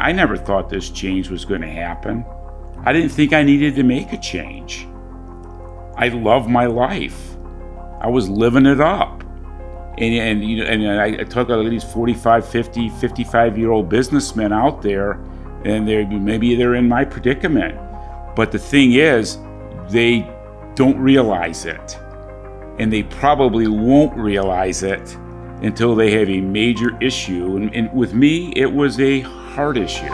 [0.00, 2.24] I never thought this change was going to happen.
[2.84, 4.86] I didn't think I needed to make a change.
[5.96, 7.36] I love my life.
[8.00, 9.22] I was living it up.
[9.98, 13.88] And, and you know, and I, I talk about these 45, 50, 55 year old
[13.88, 15.12] businessmen out there,
[15.64, 17.78] and they're maybe they're in my predicament.
[18.34, 19.38] But the thing is,
[19.90, 20.26] they
[20.74, 21.98] don't realize it.
[22.78, 25.14] And they probably won't realize it
[25.62, 27.56] until they have a major issue.
[27.56, 29.20] And, and with me, it was a
[29.50, 30.08] heart issue.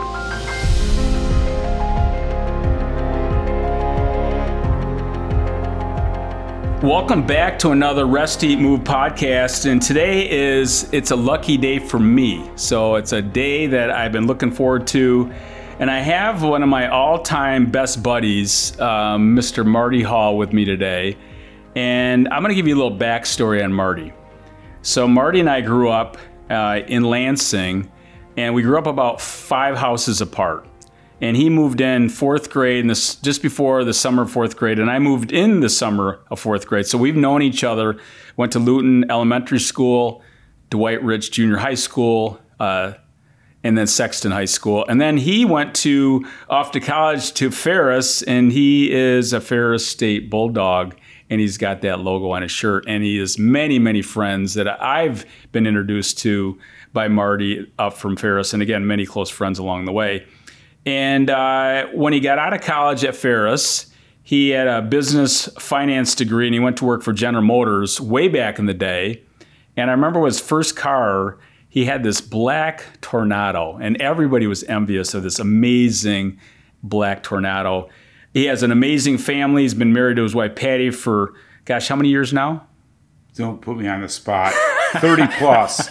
[6.85, 9.69] Welcome back to another Rest Eat Move podcast.
[9.69, 12.49] And today is it's a lucky day for me.
[12.55, 15.31] So it's a day that I've been looking forward to.
[15.79, 19.65] And I have one of my all-time best buddies, um, Mr.
[19.65, 21.15] Marty Hall, with me today.
[21.75, 24.13] And I'm going to give you a little backstory on Marty.
[24.81, 26.17] So Marty and I grew up
[26.49, 27.91] uh, in Lansing,
[28.37, 30.65] and we grew up about five houses apart.
[31.19, 34.77] And he moved in fourth grade and this just before the summer of fourth grade
[34.77, 36.85] and i moved in the summer of fourth grade.
[36.85, 37.97] So we've known each other
[38.37, 40.21] went to Lewton elementary school
[40.69, 42.93] Dwight Rich junior high school uh,
[43.63, 44.85] and then sexton high school.
[44.87, 49.87] And then he went to off to college to ferris and he is a ferris
[49.87, 50.95] state bulldog
[51.29, 54.67] and he's got that logo on his shirt and he has many many friends that
[54.81, 56.57] i've been introduced to
[56.93, 60.25] by marty up from ferris and again many close friends along the way
[60.87, 63.91] and uh, when he got out of college at Ferris,
[64.23, 68.29] he had a business finance degree and he went to work for General Motors way
[68.29, 69.21] back in the day.
[69.75, 75.13] And I remember his first car, he had this black Toronado, and everybody was envious
[75.13, 76.39] of this amazing
[76.81, 77.89] black Toronado.
[78.33, 79.63] He has an amazing family.
[79.63, 81.33] He's been married to his wife Patty for,
[81.65, 82.67] gosh, how many years now?
[83.35, 84.53] Don't put me on the spot.
[84.93, 85.89] 30 plus.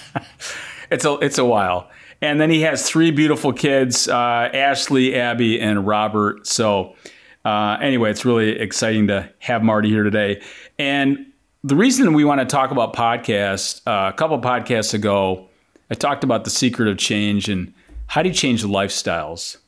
[0.91, 1.91] it's a it's a while.
[2.21, 4.15] And then he has three beautiful kids uh,
[4.53, 6.47] Ashley, Abby, and Robert.
[6.47, 6.97] So,
[7.45, 10.43] uh, anyway, it's really exciting to have Marty here today.
[10.79, 11.27] And
[11.63, 15.49] the reason we want to talk about podcasts, uh, a couple podcasts ago,
[15.91, 17.73] I talked about the secret of change and
[18.07, 19.59] how do you change lifestyles.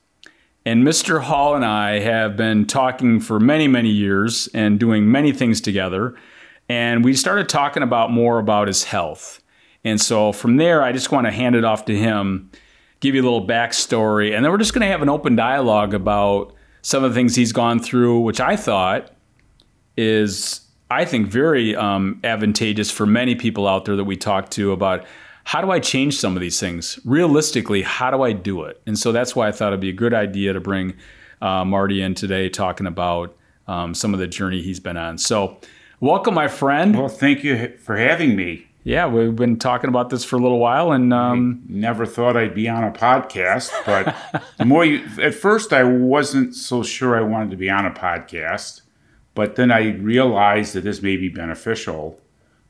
[0.65, 1.23] And Mr.
[1.23, 6.15] Hall and I have been talking for many, many years and doing many things together.
[6.69, 9.41] And we started talking about more about his health
[9.85, 12.51] and so from there, I just want to hand it off to him,
[13.01, 15.95] give you a little backstory, and then we're just going to have an open dialogue
[15.95, 16.53] about
[16.83, 19.11] some of the things he's gone through, which I thought
[19.97, 20.61] is,
[20.91, 25.05] I think, very um, advantageous for many people out there that we talk to about
[25.49, 27.01] how do I change some of these things?
[27.07, 28.83] Realistically, how do I do it?
[28.85, 30.93] And so that's why I thought it'd be a good idea to bring
[31.41, 33.35] uh, Marty in today talking about
[33.67, 35.17] um, some of the journey he's been on.
[35.17, 35.57] So,
[36.01, 36.95] welcome, my friend.
[36.95, 40.61] Well, thank you for having me yeah, we've been talking about this for a little
[40.61, 43.71] while, and um, never thought I'd be on a podcast.
[43.85, 44.17] But
[44.57, 47.91] the more you, at first, I wasn't so sure I wanted to be on a
[47.91, 48.81] podcast,
[49.35, 52.19] but then I realized that this may be beneficial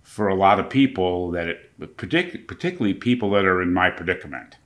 [0.02, 4.56] for a lot of people that it, particularly people that are in my predicament,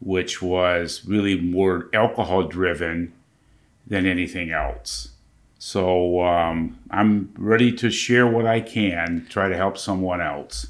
[0.00, 3.12] which was really more alcohol driven
[3.86, 5.10] than anything else.
[5.58, 10.66] So um, I'm ready to share what I can, try to help someone else.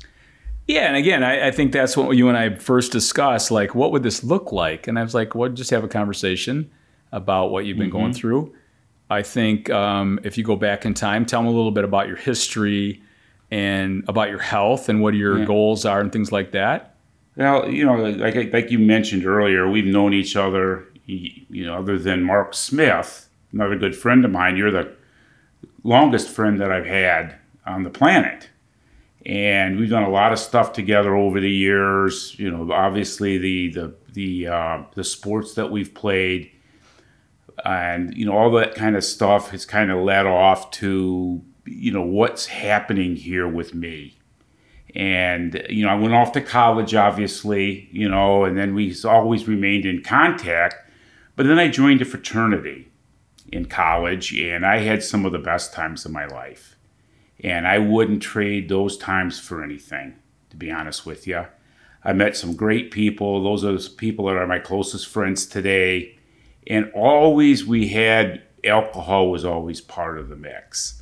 [0.67, 3.51] Yeah, and again, I, I, think that's what you and I first discussed.
[3.51, 4.87] Like, what would this look like?
[4.87, 6.71] And I was like, well, just have a conversation
[7.13, 7.99] about what you've been mm-hmm.
[7.99, 8.55] going through.
[9.11, 12.07] I think um, if you go back in time, tell them a little bit about
[12.07, 13.03] your history
[13.51, 15.45] and about your health and what your yeah.
[15.45, 16.95] goals are and things like that.
[17.37, 20.87] Well, you know, like like you mentioned earlier, we've known each other.
[21.07, 24.57] You know, other than Mark Smith, another good friend of mine.
[24.57, 24.93] You're the
[25.83, 28.49] longest friend that I've had on the planet.
[29.27, 32.39] And we've done a lot of stuff together over the years.
[32.39, 36.51] You know, obviously the the the uh, the sports that we've played,
[37.65, 41.93] and you know all that kind of stuff has kind of led off to you
[41.93, 44.17] know what's happening here with me.
[44.95, 49.47] And you know, I went off to college, obviously, you know, and then we always
[49.47, 50.77] remained in contact.
[51.37, 52.91] But then I joined a fraternity,
[53.53, 56.77] in college, and I had some of the best times of my life.
[57.43, 60.17] And I wouldn't trade those times for anything,
[60.51, 61.47] to be honest with you.
[62.05, 63.43] I met some great people.
[63.43, 66.19] Those are the people that are my closest friends today.
[66.67, 71.00] And always we had alcohol was always part of the mix.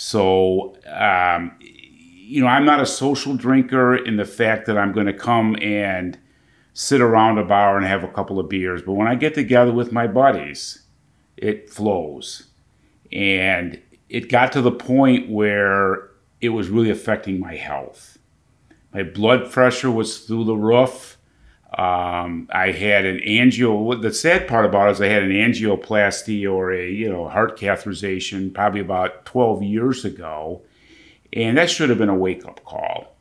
[0.00, 5.08] So, um, you know, I'm not a social drinker in the fact that I'm going
[5.08, 6.16] to come and
[6.72, 8.80] sit around a bar and have a couple of beers.
[8.80, 10.84] But when I get together with my buddies,
[11.36, 12.46] it flows.
[13.10, 16.10] And it got to the point where
[16.40, 18.18] it was really affecting my health.
[18.94, 21.17] My blood pressure was through the roof.
[21.76, 24.00] Um, I had an angio.
[24.00, 27.58] The sad part about it is I had an angioplasty or a you know heart
[27.58, 30.62] catheterization probably about 12 years ago,
[31.32, 33.14] and that should have been a wake up call.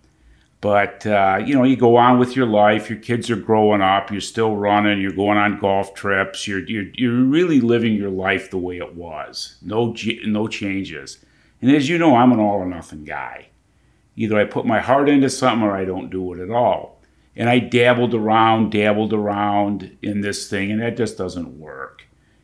[0.62, 2.90] But uh, you know, you go on with your life.
[2.90, 4.12] Your kids are growing up.
[4.12, 5.02] You're still running.
[5.02, 6.48] You're going on golf trips.
[6.48, 9.58] You're you're, you're really living your life the way it was.
[9.62, 9.94] No
[10.26, 11.20] no changes.
[11.62, 13.48] And as you know, I'm an all or nothing guy.
[14.16, 16.97] Either I put my heart into something or I don't do it at all.
[17.38, 22.04] And I dabbled around, dabbled around in this thing, and that just doesn't work.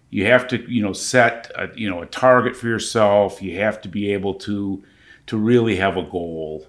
[0.10, 3.42] You have to, you know, set a, you know a target for yourself.
[3.42, 4.84] You have to be able to
[5.26, 6.68] to really have a goal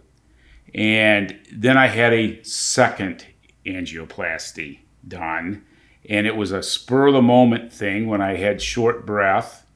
[0.74, 3.26] and then I had a second
[3.64, 5.64] angioplasty done.
[6.08, 9.66] And it was a spur of the moment thing when I had short breath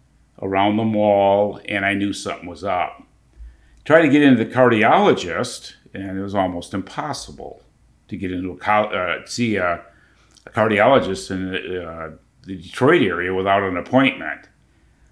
[0.42, 3.02] around the mall and I knew something was up.
[3.84, 7.62] Tried to get into the cardiologist, and it was almost impossible
[8.08, 9.82] to get into a uh, see a,
[10.46, 12.10] a, cardiologist in uh,
[12.44, 14.48] the Detroit area without an appointment.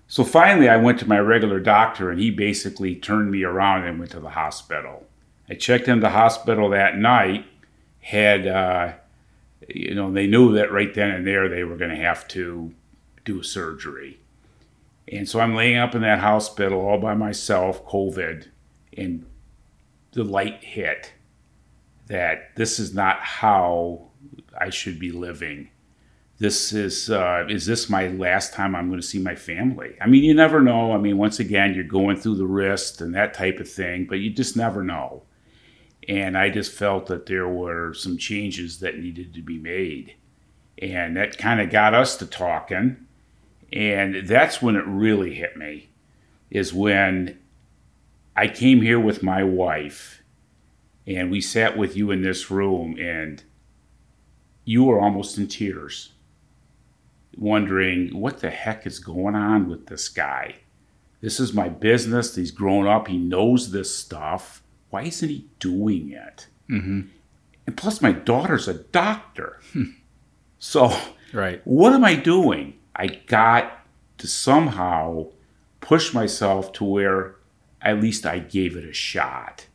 [0.08, 3.98] So finally, I went to my regular doctor, and he basically turned me around and
[3.98, 5.06] went to the hospital.
[5.48, 7.44] I checked into the hospital that night,
[8.00, 8.92] had, uh,
[9.68, 12.72] you know, they knew that right then and there they were going to have to
[13.24, 14.20] do a surgery.
[15.08, 18.46] And so I'm laying up in that hospital all by myself, COVID,
[18.96, 19.26] and
[20.12, 21.12] the light hit
[22.06, 24.08] that this is not how
[24.58, 25.70] I should be living.
[26.38, 29.96] This is uh, is this my last time I'm going to see my family?
[30.00, 30.92] I mean, you never know.
[30.92, 34.18] I mean, once again, you're going through the wrist and that type of thing, but
[34.18, 35.22] you just never know.
[36.08, 40.14] And I just felt that there were some changes that needed to be made.
[40.78, 43.06] And that kind of got us to talking.
[43.72, 45.88] And that's when it really hit me,
[46.50, 47.38] is when
[48.36, 50.22] I came here with my wife
[51.06, 53.42] and we sat with you in this room and
[54.64, 56.12] you were almost in tears,
[57.36, 60.56] wondering what the heck is going on with this guy.
[61.20, 62.34] This is my business.
[62.34, 63.08] He's grown up.
[63.08, 66.46] He knows this stuff why isn't he doing it?
[66.70, 67.02] Mm-hmm.
[67.66, 69.60] And plus, my daughter's a doctor.
[70.58, 70.96] so,
[71.32, 71.60] right.
[71.64, 72.78] what am I doing?
[72.94, 73.86] I got
[74.18, 75.26] to somehow
[75.80, 77.36] push myself to where
[77.82, 79.66] at least I gave it a shot.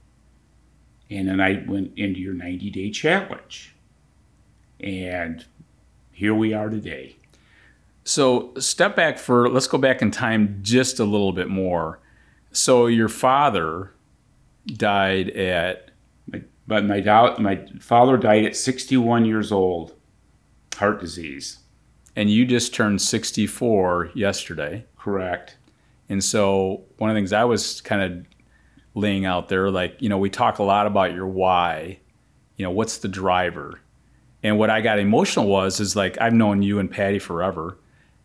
[1.11, 3.75] And then I went into your 90 day challenge.
[4.79, 5.45] And
[6.11, 7.17] here we are today.
[8.03, 11.99] So, step back for, let's go back in time just a little bit more.
[12.51, 13.91] So, your father
[14.65, 15.91] died at.
[16.31, 17.01] My, but my,
[17.37, 19.93] my father died at 61 years old,
[20.77, 21.59] heart disease.
[22.15, 24.85] And you just turned 64 yesterday.
[24.97, 25.57] Correct.
[26.09, 28.25] And so one of the things I was kind of
[28.93, 31.99] laying out there, like, you know, we talk a lot about your why,
[32.57, 33.79] you know, what's the driver?
[34.43, 37.77] And what I got emotional was, is like, I've known you and Patty forever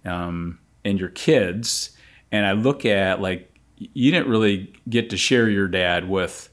[0.04, 1.90] um, and your kids.
[2.32, 6.48] And I look at like you didn't really get to share your dad with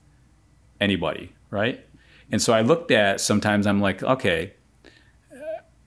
[0.79, 1.83] anybody, right?
[2.31, 4.53] And so I looked at sometimes I'm like, okay,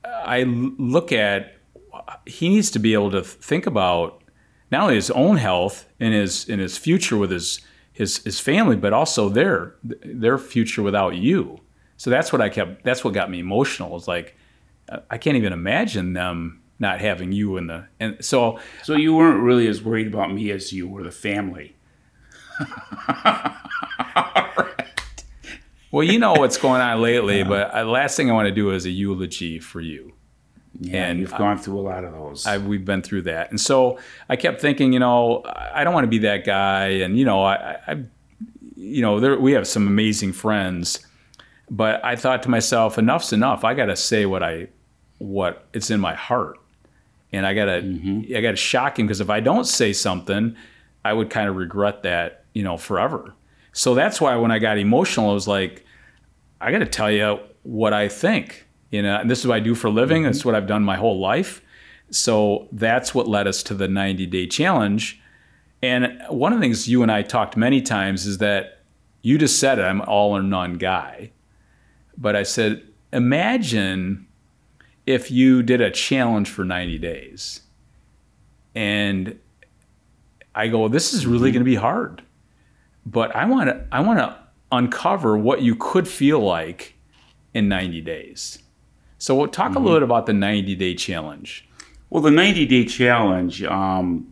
[0.03, 1.53] I look at
[2.25, 4.21] he needs to be able to think about
[4.71, 7.61] not only his own health and his in his future with his
[7.97, 11.59] his his family, but also their their future without you.
[11.97, 12.83] So that's what I kept.
[12.83, 13.95] That's what got me emotional.
[13.95, 14.37] It's like
[15.09, 19.41] I can't even imagine them not having you in the and so so you weren't
[19.41, 21.75] really as worried about me as you were the family
[25.91, 27.47] well you know what's going on lately yeah.
[27.47, 30.13] but the last thing i want to do is a eulogy for you
[30.79, 32.45] yeah, and you've gone through a lot of those.
[32.45, 36.03] I, we've been through that, and so I kept thinking, you know, I don't want
[36.05, 38.03] to be that guy, and you know, I, I
[38.75, 41.05] you know, there, we have some amazing friends,
[41.69, 43.63] but I thought to myself, enough's enough.
[43.63, 44.67] I got to say what I,
[45.17, 46.59] what it's in my heart,
[47.31, 48.35] and I gotta mm-hmm.
[48.35, 50.55] I gotta shock him because if I don't say something,
[51.03, 53.33] I would kind of regret that you know forever.
[53.73, 55.85] So that's why when I got emotional, I was like,
[56.59, 58.66] I got to tell you what I think.
[58.89, 60.23] You know, and this is what I do for a living.
[60.23, 60.31] Mm-hmm.
[60.31, 61.61] That's what I've done my whole life.
[62.09, 65.21] So that's what led us to the 90 day challenge.
[65.81, 68.79] And one of the things you and I talked many times is that
[69.21, 71.31] you just said it, I'm all or none guy.
[72.17, 74.25] But I said, imagine
[75.05, 77.61] if you did a challenge for 90 days
[78.73, 79.37] and
[80.55, 81.55] I go, this is really mm-hmm.
[81.55, 82.23] going to be hard,
[83.05, 84.37] but I want to, I want to
[84.71, 86.95] uncover what you could feel like
[87.53, 88.59] in 90 days.
[89.17, 89.77] So we'll talk mm-hmm.
[89.77, 91.67] a little bit about the 90 day challenge.
[92.09, 94.25] Well, the 90 day challenge, um,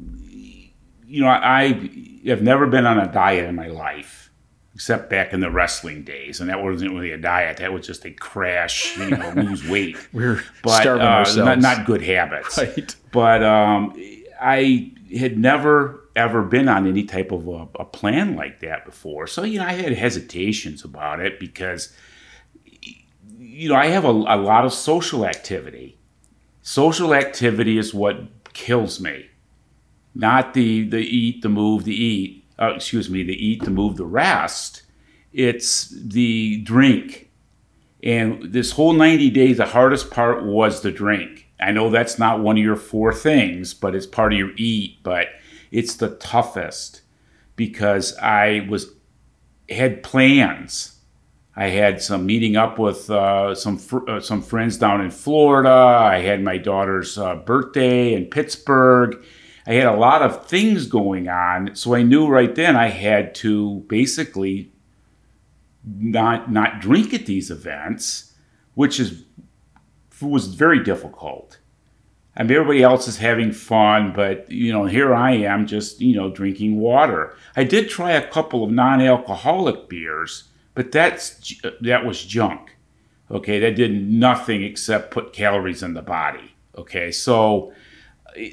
[1.06, 1.90] you know, I,
[2.26, 4.32] have never been on a diet in my life.
[4.74, 7.58] except back in the wrestling days, and that wasn't really a diet.
[7.58, 9.96] That was just a crash, you know, lose weight.
[10.12, 11.38] We were but starving uh, ourselves.
[11.38, 12.58] not, not good habits.
[12.58, 12.96] Right.
[13.12, 13.96] But um,
[14.42, 19.28] I had never ever been on any type of a, a plan like that before,
[19.28, 21.94] so you know I had hesitations about it because
[23.46, 25.98] you know I have a, a lot of social activity.
[26.62, 29.30] Social activity is what kills me,
[30.14, 32.44] not the the eat, the move, the eat.
[32.58, 34.84] Uh, excuse me, the eat, the move, the rest.
[35.34, 37.30] It's the drink.
[38.02, 41.50] And this whole 90 days, the hardest part was the drink.
[41.60, 45.00] I know that's not one of your four things, but it's part of your eat,
[45.04, 45.28] but
[45.72, 47.02] it's the toughest
[47.56, 48.94] because I was
[49.70, 50.95] had plans.
[51.56, 55.70] I had some meeting up with uh, some fr- uh, some friends down in Florida.
[55.70, 59.24] I had my daughter's uh, birthday in Pittsburgh.
[59.66, 63.34] I had a lot of things going on, so I knew right then I had
[63.36, 64.74] to basically
[65.86, 68.34] not not drink at these events,
[68.74, 69.24] which is
[70.22, 71.60] was very difficult.
[72.38, 76.16] I mean, everybody else is having fun, but you know, here I am just you
[76.16, 77.34] know drinking water.
[77.56, 82.76] I did try a couple of non-alcoholic beers, but that's that was junk.
[83.32, 86.54] Okay, that did nothing except put calories in the body.
[86.78, 87.74] Okay, so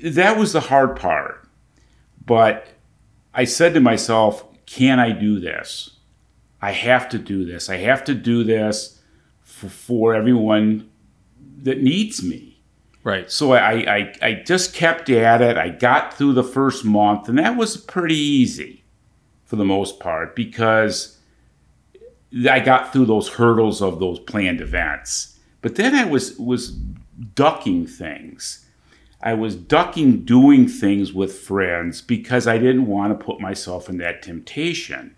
[0.03, 1.47] that was the hard part.
[2.25, 2.69] But
[3.35, 5.99] I said to myself, can I do this?
[6.63, 7.69] I have to do this.
[7.69, 9.01] I have to do this
[9.41, 10.89] for, for everyone
[11.63, 12.61] that needs me.
[13.05, 13.31] Right.
[13.31, 15.57] So I, I, I just kept at it.
[15.57, 18.85] I got through the first month, and that was pretty easy
[19.45, 21.19] for the most part because
[22.49, 25.39] I got through those hurdles of those planned events.
[25.61, 26.71] But then I was was
[27.35, 28.67] ducking things.
[29.23, 33.99] I was ducking doing things with friends because I didn't want to put myself in
[33.99, 35.15] that temptation.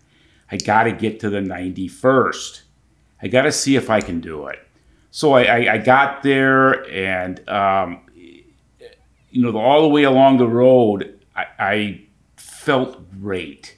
[0.50, 2.62] I got to get to the 91st.
[3.22, 4.58] I got to see if I can do it.
[5.10, 8.02] So I, I, I got there, and um,
[9.30, 12.00] you know, all the way along the road, I, I
[12.36, 13.76] felt great.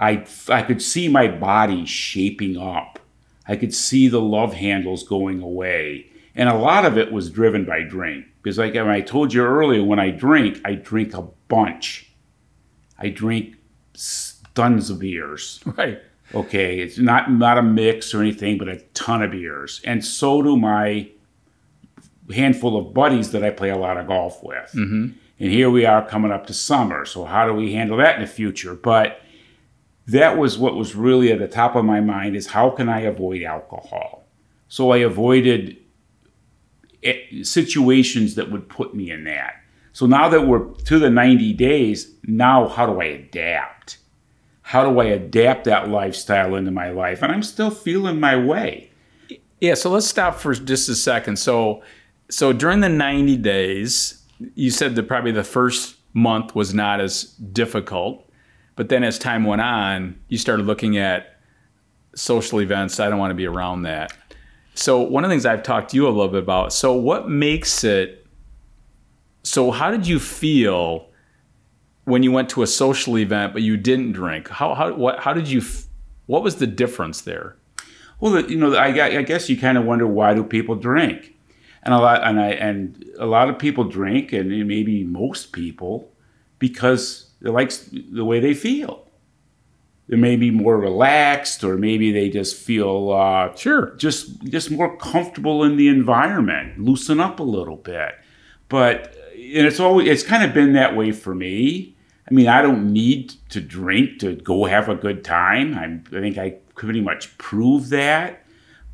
[0.00, 2.98] I, I could see my body shaping up.
[3.46, 6.10] I could see the love handles going away.
[6.34, 8.26] And a lot of it was driven by drink.
[8.42, 12.12] Because, like I told you earlier, when I drink, I drink a bunch.
[12.98, 13.56] I drink
[14.54, 15.60] tons of beers.
[15.76, 16.00] Right.
[16.34, 20.42] Okay, it's not not a mix or anything, but a ton of beers, and so
[20.42, 21.08] do my
[22.30, 24.70] handful of buddies that I play a lot of golf with.
[24.74, 25.12] Mm-hmm.
[25.40, 28.20] And here we are coming up to summer, so how do we handle that in
[28.20, 28.74] the future?
[28.74, 29.22] But
[30.08, 33.00] that was what was really at the top of my mind: is how can I
[33.00, 34.26] avoid alcohol?
[34.68, 35.76] So I avoided
[37.02, 39.54] eh, situations that would put me in that.
[39.92, 43.98] So now that we're to the 90 days, now how do I adapt?
[44.68, 47.22] how do I adapt that lifestyle into my life?
[47.22, 48.90] And I'm still feeling my way.
[49.62, 51.38] Yeah, so let's stop for just a second.
[51.38, 51.82] So
[52.28, 54.22] so during the 90 days,
[54.54, 58.27] you said that probably the first month was not as difficult,
[58.78, 61.36] but then as time went on, you started looking at
[62.14, 63.00] social events.
[63.00, 64.16] I don't want to be around that.
[64.74, 66.72] So one of the things I've talked to you a little bit about.
[66.72, 68.24] So what makes it
[69.42, 71.08] so how did you feel
[72.04, 74.48] when you went to a social event but you didn't drink?
[74.48, 75.60] How how what how did you
[76.26, 77.56] what was the difference there?
[78.20, 81.34] Well, you know, I, I guess you kind of wonder why do people drink,
[81.82, 86.12] and a lot and I and a lot of people drink, and maybe most people
[86.60, 89.06] because they like the way they feel.
[90.08, 94.96] They may be more relaxed, or maybe they just feel uh, sure, just just more
[94.96, 98.14] comfortable in the environment, loosen up a little bit.
[98.68, 101.96] But and it's always it's kind of been that way for me.
[102.30, 105.74] I mean, I don't need to drink to go have a good time.
[105.74, 108.44] I'm, I think I pretty much prove that,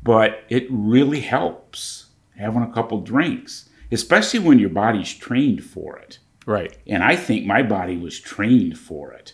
[0.03, 6.19] but it really helps having a couple drinks, especially when your body's trained for it.
[6.45, 6.77] Right.
[6.87, 9.33] And I think my body was trained for it.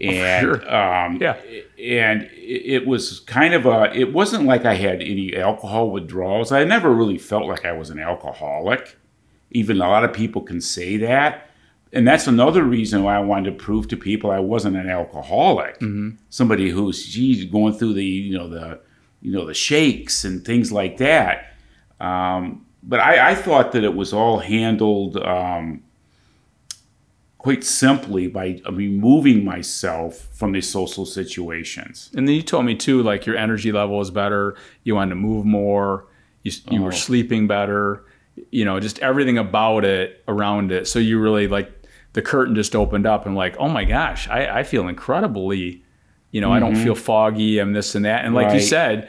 [0.00, 0.74] And oh, sure.
[0.74, 1.36] um, yeah,
[1.78, 3.92] and it was kind of a.
[3.94, 6.52] It wasn't like I had any alcohol withdrawals.
[6.52, 8.96] I never really felt like I was an alcoholic.
[9.50, 11.50] Even a lot of people can say that
[11.92, 15.74] and that's another reason why I wanted to prove to people I wasn't an alcoholic.
[15.80, 16.10] Mm-hmm.
[16.28, 18.80] Somebody who's geez, going through the you know the
[19.20, 21.54] you know the shakes and things like that.
[21.98, 25.82] Um, but I, I, thought that it was all handled um,
[27.40, 32.10] quite simply by removing myself from these social situations.
[32.14, 34.56] And then you told me too, like your energy level was better.
[34.84, 36.04] You wanted to move more.
[36.42, 36.84] You, you oh.
[36.84, 38.04] were sleeping better.
[38.50, 40.86] You know, just everything about it, around it.
[40.86, 41.72] So you really like
[42.12, 45.82] the curtain just opened up and like, oh my gosh, I, I feel incredibly
[46.32, 46.84] You know, I don't mm-hmm.
[46.84, 47.58] feel foggy.
[47.58, 48.24] I'm this and that.
[48.24, 49.08] And like you said,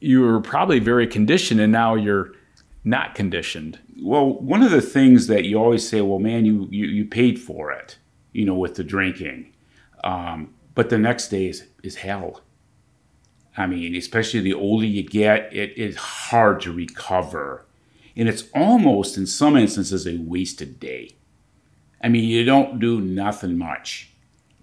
[0.00, 2.32] you were probably very conditioned, and now you're
[2.84, 3.78] not conditioned.
[4.02, 7.38] Well, one of the things that you always say, well, man, you you, you paid
[7.38, 7.98] for it,
[8.32, 9.52] you know, with the drinking,
[10.02, 12.40] um, but the next day is is hell.
[13.56, 17.64] I mean, especially the older you get, it is hard to recover,
[18.16, 21.14] and it's almost in some instances a wasted day.
[22.02, 24.10] I mean, you don't do nothing much,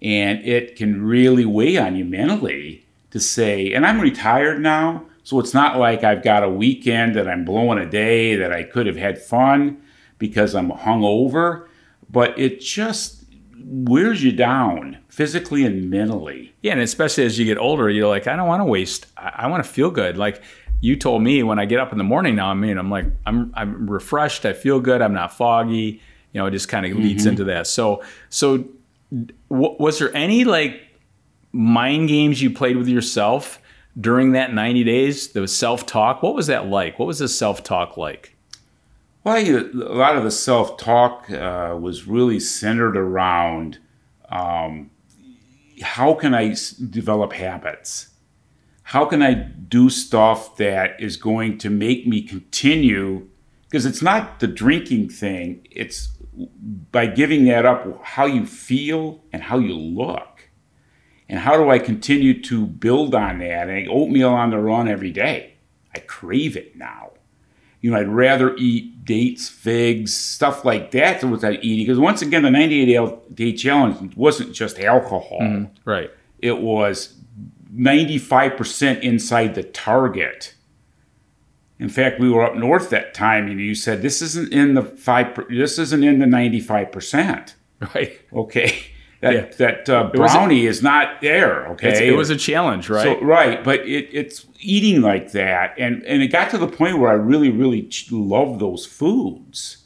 [0.02, 3.72] and it can really weigh on you mentally to say.
[3.72, 7.78] And I'm retired now, so it's not like I've got a weekend that I'm blowing
[7.78, 9.82] a day that I could have had fun
[10.18, 11.66] because I'm hungover,
[12.08, 13.24] but it just
[13.62, 16.54] wears you down physically and mentally.
[16.62, 19.06] Yeah, and especially as you get older, you're like, I don't want to waste.
[19.16, 20.16] I, I want to feel good.
[20.16, 20.42] Like
[20.80, 23.06] you told me when I get up in the morning now, I mean, I'm like,
[23.26, 24.44] I'm I'm refreshed.
[24.46, 25.02] I feel good.
[25.02, 26.00] I'm not foggy.
[26.32, 27.30] You know, it just kind of leads mm-hmm.
[27.30, 27.66] into that.
[27.66, 28.64] So, so
[29.50, 30.80] w- was there any like
[31.52, 33.60] mind games you played with yourself
[33.98, 35.28] during that 90 days?
[35.28, 36.22] The self talk.
[36.22, 36.98] What was that like?
[36.98, 38.36] What was the self talk like?
[39.22, 43.78] Well, a lot of the self talk uh, was really centered around
[44.30, 44.90] um,
[45.82, 48.08] how can I s- develop habits?
[48.84, 53.28] How can I do stuff that is going to make me continue?
[53.68, 56.10] Because it's not the drinking thing, it's
[56.90, 60.29] by giving that up, how you feel and how you look.
[61.30, 63.70] And how do I continue to build on that?
[63.70, 65.54] And oatmeal on the run every day.
[65.94, 67.12] I crave it now
[67.80, 71.86] you know, I'd rather eat dates, figs, stuff like that than what I eating.
[71.86, 75.38] Because once again, the 98 day challenge wasn't just alcohol.
[75.40, 75.88] Mm-hmm.
[75.88, 76.10] Right.
[76.38, 77.16] It was
[77.74, 80.54] 95% inside the target.
[81.78, 84.82] In fact, we were up north that time, and you said this isn't in the
[84.82, 85.38] five.
[85.48, 87.54] This isn't in the 95%.
[87.94, 88.20] Right.
[88.30, 88.89] Okay,
[89.20, 89.46] that Yeah.
[89.58, 91.66] that uh, was a- brownie is not there.
[91.72, 93.18] Okay, it was a challenge, right?
[93.18, 96.98] so, right, but it, it's eating like that, and and it got to the point
[96.98, 99.78] where I really, really love those foods.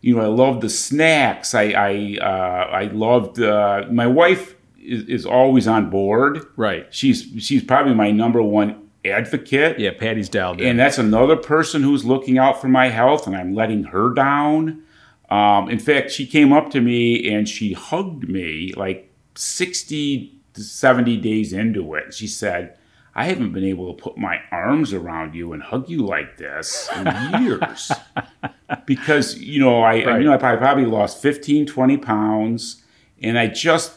[0.00, 1.54] You know, I love the snacks.
[1.54, 3.40] I I uh, I loved.
[3.40, 6.46] Uh, my wife is, is always on board.
[6.56, 6.86] right.
[6.90, 9.78] She's she's probably my number one advocate.
[9.78, 10.68] Yeah, Patty's dialed in.
[10.68, 14.82] And that's another person who's looking out for my health, and I'm letting her down.
[15.30, 20.62] Um, in fact, she came up to me and she hugged me like 60 to
[20.62, 22.14] 70 days into it.
[22.14, 22.76] She said,
[23.14, 26.88] I haven't been able to put my arms around you and hug you like this
[26.96, 27.90] in years.
[28.86, 30.20] because, you know, I, Right.
[30.20, 32.82] you know, I probably, probably lost 15, 20 pounds,
[33.20, 33.92] and I just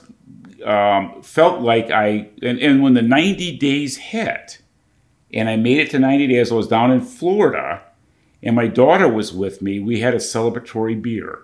[0.66, 4.60] um, felt like I, and, and when the 90 days hit,
[5.34, 6.52] and I made it to 90 days.
[6.52, 7.82] I was down in Florida,
[8.44, 9.80] and my daughter was with me.
[9.80, 11.40] We had a celebratory beer,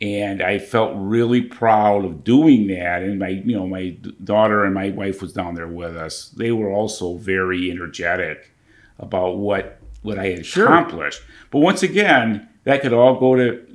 [0.00, 3.02] and I felt really proud of doing that.
[3.02, 3.90] And my, you know, my
[4.24, 6.30] daughter and my wife was down there with us.
[6.30, 8.52] They were also very energetic
[8.98, 11.22] about what what I had accomplished.
[11.50, 13.66] But once again, that could all go to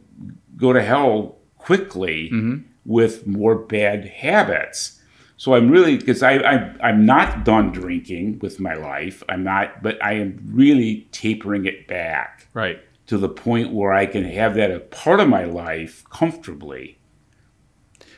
[0.58, 2.68] go to hell quickly mm-hmm.
[2.86, 5.02] with more bad habits.
[5.38, 9.22] So I'm really because I, I I'm not done drinking with my life.
[9.28, 12.80] I'm not, but I am really tapering it back right.
[13.08, 16.98] to the point where I can have that a part of my life comfortably.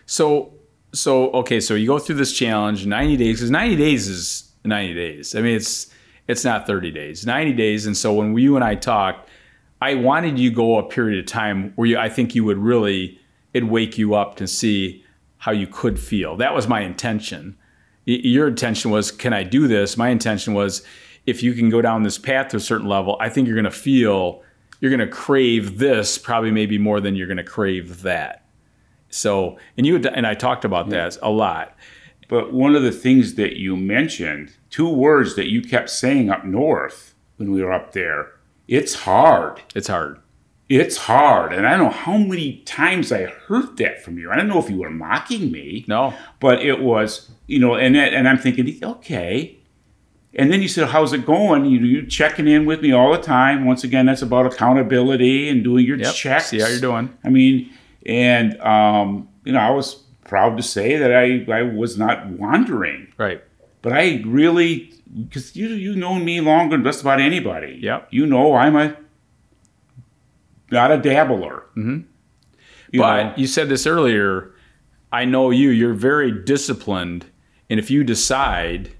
[0.06, 0.54] So,
[0.94, 4.94] so okay, so you go through this challenge, 90 days, because 90 days is 90
[4.94, 5.36] days.
[5.36, 5.92] I mean, it's
[6.28, 7.86] it's not 30 days, 90 days.
[7.86, 9.30] And so when you and I talked,
[9.82, 12.58] I wanted you to go a period of time where you, I think you would
[12.58, 13.20] really,
[13.54, 15.06] it'd wake you up to see
[15.38, 16.36] how you could feel.
[16.38, 17.58] That was my intention.
[18.08, 19.98] Y- Your intention was, can I do this?
[19.98, 20.84] My intention was,
[21.26, 23.66] if you can go down this path to a certain level, I think you're going
[23.66, 24.42] to feel,
[24.80, 28.46] you're going to crave this probably maybe more than you're going to crave that.
[29.10, 31.76] So, and you and I talked about that a lot.
[32.30, 36.44] But one of the things that you mentioned, two words that you kept saying up
[36.44, 38.34] north when we were up there,
[38.68, 39.62] it's hard.
[39.76, 40.20] It's hard.
[40.70, 41.54] It's hard.
[41.54, 44.30] And I don't know how many times I heard that from you.
[44.32, 45.86] I don't know if you were mocking me.
[45.88, 49.54] No, but it was you know and that, and I'm thinking okay
[50.34, 53.22] and then you said how's it going you you checking in with me all the
[53.22, 56.14] time once again that's about accountability and doing your Yep.
[56.14, 57.18] checks See how you're doing.
[57.24, 57.72] I mean
[58.06, 63.14] and um, you know I was proud to say that I I was not wandering
[63.18, 63.42] right.
[63.82, 64.94] but I really
[65.30, 68.10] because you you know me longer than just about anybody Yep.
[68.12, 68.98] you know I'm a
[70.72, 72.00] not a dabbler mm-hmm.
[72.92, 73.34] you but know.
[73.38, 74.54] you said this earlier.
[75.12, 75.70] I know you.
[75.70, 77.26] You're very disciplined,
[77.70, 78.92] and if you decide,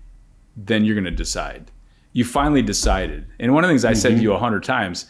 [0.56, 1.70] then you're going to decide.
[2.14, 3.28] You finally decided.
[3.40, 5.06] And one of the things I said to you a hundred times,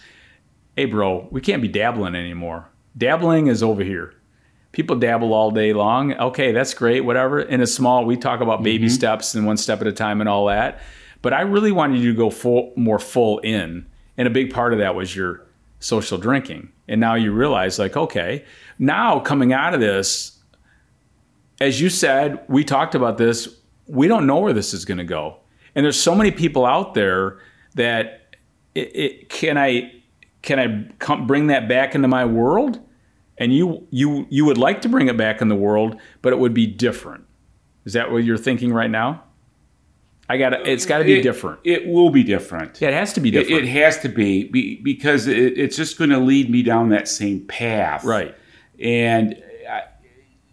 [0.75, 2.67] "Hey, bro, we can't be dabbling anymore.
[2.97, 4.13] Dabbling is over here.
[4.71, 6.13] people dabble all day long.
[6.13, 7.39] Okay, that's great, whatever.
[7.39, 10.29] In a small, we talk about baby steps and one step at a time and
[10.29, 10.79] all that.
[11.23, 13.87] But I really wanted you to go full, more full in.
[14.17, 15.46] And a big part of that was your
[15.79, 16.71] social drinking.
[16.87, 18.45] And now you realize, like, okay,
[18.79, 20.39] now coming out of this,
[21.59, 25.03] as you said, we talked about this, we don't know where this is going to
[25.03, 25.37] go.
[25.75, 27.39] And there's so many people out there
[27.75, 28.35] that
[28.75, 29.93] it, it, can I
[30.41, 32.79] can I come, bring that back into my world?
[33.37, 36.39] And you you you would like to bring it back in the world, but it
[36.39, 37.25] would be different.
[37.85, 39.23] Is that what you're thinking right now?
[40.29, 41.59] I got to uh, It's got to be It- different.
[41.63, 42.81] It will be different.
[42.81, 43.63] Yeah, it has to be It, different.
[43.63, 47.07] it has to be, be because it, it's just going to lead me down that
[47.07, 48.03] same path.
[48.03, 48.35] right.
[48.79, 49.35] and
[49.69, 49.83] I-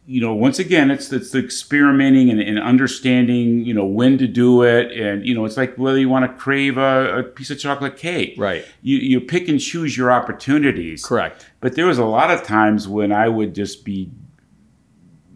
[0.06, 4.26] you know once again it's it's the experimenting and, and understanding you know when to
[4.26, 7.50] do it and you know it's like whether you want to crave a, a piece
[7.50, 8.66] of chocolate cake Right.
[8.82, 11.46] you you pick and choose your opportunities Correct.
[11.60, 14.10] but there was a lot of times when i would just be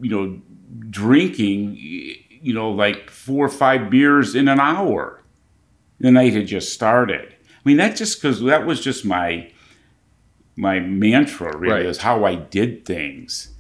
[0.03, 0.39] you know
[0.91, 1.79] drinking
[2.49, 5.23] you know like four or five beers in an hour
[6.01, 9.51] the night had just started i mean that just because that was just my
[10.57, 11.87] my mantra really Right.
[11.87, 13.51] is how I did things.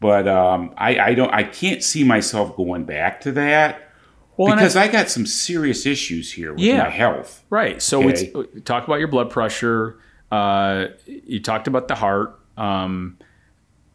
[0.00, 3.92] But um, I, I don't I can't see myself going back to that
[4.36, 6.78] Well, and I- because I, got some serious issues here with Yeah.
[6.84, 7.44] my health.
[7.48, 7.80] Right.
[7.80, 9.98] So we, t- we talked about your blood pressure.
[10.32, 12.40] Uh, you talked about the heart.
[12.56, 13.18] Um,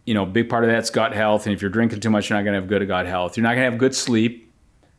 [0.07, 1.45] you know, big part of that's gut health.
[1.45, 3.37] And if you're drinking too much, you're not going to have good gut health.
[3.37, 4.51] You're not going to have good sleep.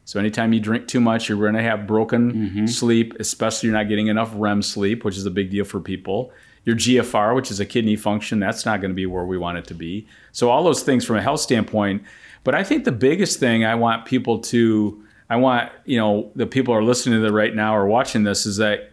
[0.05, 2.66] So anytime you drink too much, you're going to have broken Mm-hmm.
[2.66, 3.14] sleep.
[3.18, 6.31] Especially you're not getting enough REM sleep, which is a big deal for people.
[6.64, 9.59] Your GFR, which is a kidney function, that's not going to be where we want
[9.59, 10.07] it to be.
[10.33, 12.03] So all those things from a health standpoint.
[12.44, 16.47] But I think the biggest thing I want people to, I want you know the
[16.47, 18.90] people are listening to it right now or watching this is that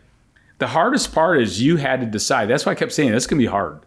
[0.60, 2.48] the hardest part is you had to decide.
[2.50, 3.80] That's why I kept saying this can be hard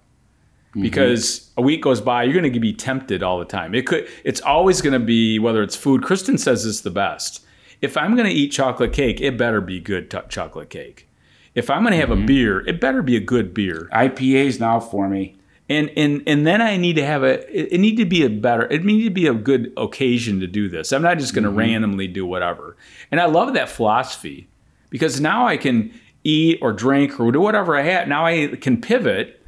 [0.78, 0.84] Mm-hmm.
[0.84, 3.74] because a week goes by, you're going to be tempted all the time.
[3.74, 6.04] It could, it's always going to be whether it's food.
[6.04, 7.44] Kristen says it's the best.
[7.82, 11.08] If I'm going to eat chocolate cake, it better be good t- chocolate cake.
[11.56, 12.26] If I'm going to have a mm-hmm.
[12.26, 13.88] beer, it better be a good beer.
[13.92, 15.36] IPAs now for me.
[15.68, 17.40] And and and then I need to have a.
[17.54, 18.62] It, it need to be a better.
[18.70, 20.92] It need to be a good occasion to do this.
[20.92, 21.58] I'm not just going to mm-hmm.
[21.58, 22.76] randomly do whatever.
[23.10, 24.48] And I love that philosophy
[24.88, 25.92] because now I can
[26.24, 28.08] eat or drink or do whatever I have.
[28.08, 29.42] Now I can pivot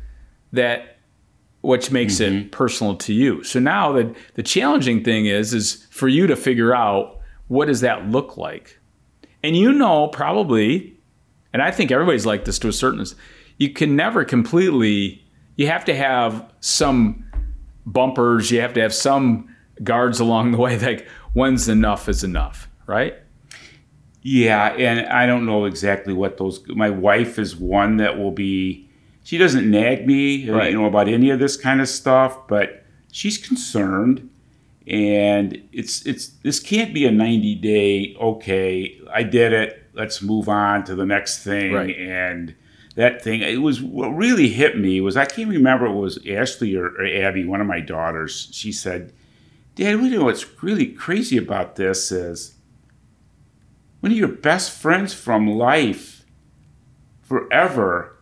[0.53, 0.99] that,
[1.63, 2.49] which makes it mm-hmm.
[2.51, 3.43] personal to you.
[3.45, 7.19] So now the the challenging thing is is for you to figure out
[7.49, 8.79] what does that look like,
[9.43, 11.01] and you know probably
[11.53, 13.05] and I think everybody's like this to a certain.
[13.59, 15.25] You can never completely.
[15.57, 17.25] You have to have some
[17.85, 18.51] bumpers.
[18.51, 20.79] You have to have some guards along the way.
[20.81, 23.15] Like when's enough is enough, right?
[24.23, 26.63] Yeah, and I don't know exactly what those.
[26.69, 28.89] My wife is one that will be.
[29.23, 30.73] She doesn't nag me, Right.
[30.73, 34.29] you know, about any of this kind of stuff, but she's concerned,
[34.87, 38.17] and it's it's this can't be a ninety day.
[38.21, 39.77] Okay, I did it.
[39.93, 41.97] Let's move on to the next thing, Right.
[41.97, 42.55] and
[42.97, 43.41] that thing.
[43.43, 47.07] It was what really hit me was I can't remember it was Ashley or, or
[47.07, 48.49] Abby, one of my daughters.
[48.53, 49.13] She said,
[49.77, 52.55] "Dad, you know what's really crazy about this is."
[54.01, 56.25] one of your best friends from life
[57.21, 58.17] forever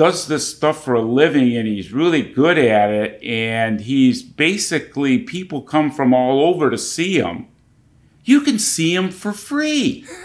[0.00, 3.22] does this stuff for a living and he's really good at it.
[3.22, 7.48] And he's basically people come from all over to see him.
[8.24, 10.06] You can see him for free.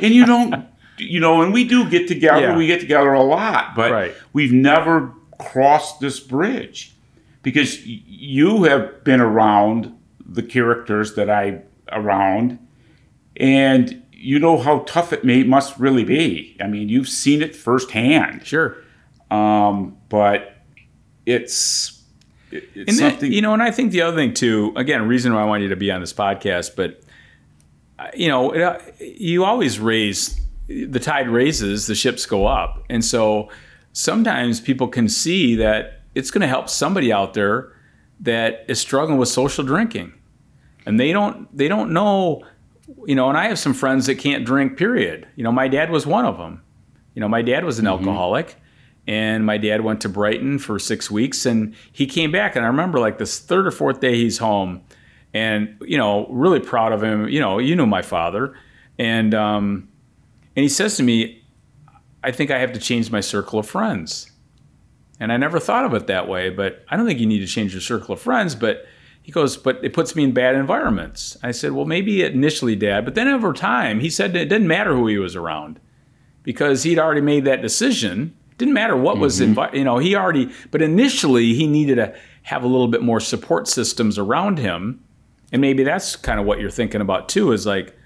[0.00, 0.64] And you don't
[0.96, 2.40] you know and we do get together.
[2.40, 2.56] Yeah.
[2.56, 4.14] we get together a lot but Right.
[4.32, 6.94] we've never crossed this bridge
[7.42, 9.92] because you have been around
[10.24, 12.58] the characters that I around.
[13.36, 16.56] And you know how tough it may must really be.
[16.60, 18.44] I mean, you've seen it firsthand.
[18.44, 18.76] Sure.
[19.30, 20.56] Um, but
[21.26, 22.02] it's
[22.50, 24.72] it- it's And that- you know, and I think the other thing too.
[24.76, 27.00] Again, reason why I want you to be on this podcast, but
[27.98, 32.84] uh, you know, it, uh, you always raise the tide raises, the ships go up,
[32.88, 33.48] and so
[33.92, 37.72] sometimes people can see that it's going to help somebody out there
[38.20, 40.12] that is struggling with social drinking,
[40.86, 42.42] and they don't they don't know.
[43.06, 44.76] You know, and I have some friends that can't drink.
[44.76, 45.28] Period.
[45.36, 46.62] You know, my dad was one of them.
[47.14, 48.56] You know, my dad was an alcoholic,
[49.06, 52.56] and my dad went to Brighton for six weeks, and he came back.
[52.56, 54.82] And I remember like this third or fourth day he's home,
[55.34, 57.28] and you know, really proud of him.
[57.28, 58.54] You know, you know my father,
[58.98, 59.88] and um,
[60.56, 61.44] and he says to me,
[62.22, 64.30] "I think I have to change my circle of friends."
[65.20, 67.46] And I never thought of it that way, but I don't think you need to
[67.46, 68.54] change your circle of friends.
[68.54, 68.86] But
[69.28, 71.36] he goes, but it puts me in bad environments.
[71.42, 74.94] I said, well, maybe initially, Dad, but then over time, he said it didn't matter
[74.94, 75.78] who he was around
[76.44, 79.58] because he'd already made that decision Didn't matter what was mm-hmm.
[79.58, 82.14] invi- you know, he already but initially he needed to
[82.44, 85.04] have a little bit more support systems around him.
[85.52, 87.96] And maybe that's kind of what you're thinking about too is like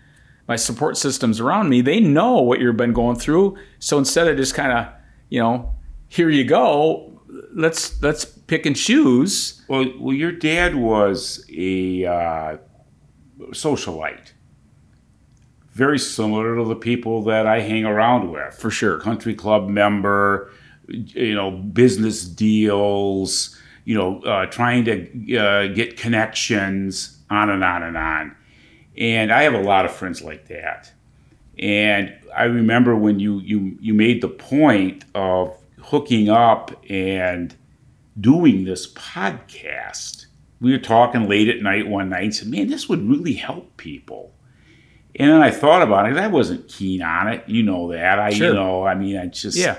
[0.46, 3.56] my support systems around me, they know what you've been going through.
[3.78, 4.92] So instead of just kind of,
[5.30, 5.72] you know,
[6.08, 7.11] here you go,
[7.54, 9.62] let's let's pick and choose.
[9.68, 12.56] Well, well, your dad was a uh,
[13.50, 14.32] socialite,
[15.70, 18.54] very similar to the people that I hang around with.
[18.54, 19.00] For sure.
[19.00, 20.50] country club member,
[20.88, 27.82] you know, business deals, you know, uh, trying to uh, get connections, on and on
[27.82, 28.36] and on.
[28.96, 30.92] And I have a lot of friends like that.
[31.58, 37.54] And I remember when you you you made the point of hooking up and
[38.20, 40.26] doing this podcast.
[40.60, 43.76] We were talking late at night one night and said, "Man, this would really help
[43.76, 44.32] people."
[45.16, 46.16] And then I thought about it.
[46.16, 47.44] I wasn't keen on it.
[47.46, 48.18] You know that.
[48.18, 48.48] I Sure.
[48.48, 49.76] you know, I mean, I just Yeah.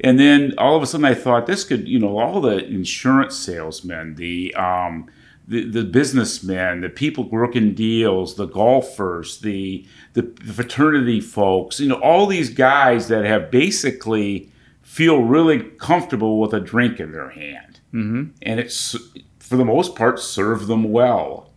[0.00, 3.36] and then all of a sudden, I thought this could, you know, all the insurance
[3.36, 5.06] salesmen, the um,
[5.46, 11.88] the, the businessmen, the people working deals, the golfers, the, the the fraternity folks, you
[11.88, 14.48] know, all these guys that have basically
[14.94, 18.26] feel really comfortable with a drink in their hand, mm-hmm.
[18.42, 18.94] and it's
[19.40, 21.50] for the most part serve them well.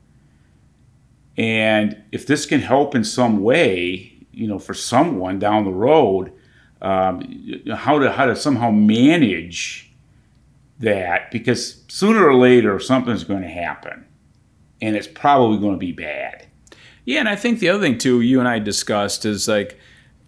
[1.37, 6.33] And if this can help in some way, you know, for someone down the road,
[6.81, 7.21] um,
[7.75, 9.91] how to how to somehow manage
[10.79, 14.03] that because sooner or later something's going to happen,
[14.81, 16.47] and it's probably going to be bad.
[17.05, 19.77] Yeah, and I think the other thing too, you and I discussed is like,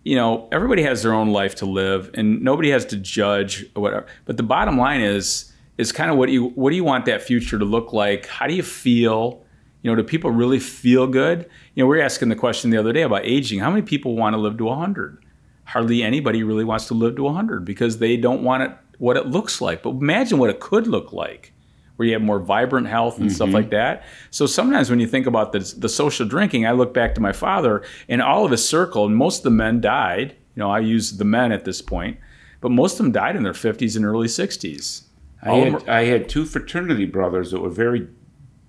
[0.09, 3.83] you know, everybody has their own life to live, and nobody has to judge or
[3.83, 4.07] whatever.
[4.25, 7.05] But the bottom line is, is kind of what do you what do you want
[7.05, 8.25] that future to look like?
[8.25, 9.43] How do you feel?
[9.83, 11.47] You know, do people really feel good?
[11.75, 13.59] You know, we were asking the question the other day about aging.
[13.59, 15.23] How many people want to live to 100?
[15.65, 19.27] Hardly anybody really wants to live to 100 because they don't want it what it
[19.27, 19.83] looks like.
[19.83, 21.53] But imagine what it could look like
[21.99, 23.71] where you have more vibrant health and stuff like mm-hmm.
[23.71, 24.05] that.
[24.31, 27.33] So sometimes when you think about the, the social drinking, I look back to my
[27.33, 30.33] father and all of his circle, and most of the men died.
[30.55, 32.17] You know, I use the men at this point,
[32.61, 35.01] but most of them died in their 50s and early 60s.
[35.43, 38.07] I had, I had two fraternity brothers that were very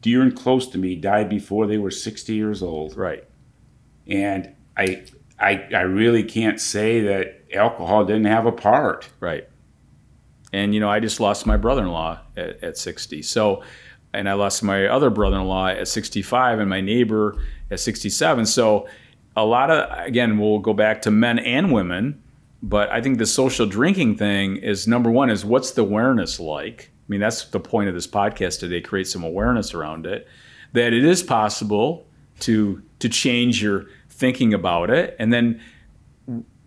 [0.03, 2.97] dear and close to me died before they were 60 years old.
[2.97, 3.23] Right.
[4.09, 5.05] And I,
[5.39, 9.09] I, I really can't say that alcohol didn't have a part.
[9.21, 9.49] Right.
[10.53, 13.23] And you know, I just lost my brother-in-law at, at 60.
[13.23, 13.63] So,
[14.13, 18.47] and I lost my other brother-in-law at 65, and my neighbor at 67.
[18.47, 18.89] So,
[19.37, 22.21] a lot of again, we'll go back to men and women,
[22.63, 25.31] but I think the social drinking thing is number one.
[25.31, 26.91] Is what's the awareness like?
[26.93, 30.27] I mean, that's the point of this podcast today: create some awareness around it.
[30.73, 32.07] That it is possible
[32.41, 35.61] to to change your thinking about it, and then